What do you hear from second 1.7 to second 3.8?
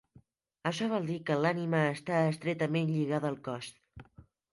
està estretament lligada al cos.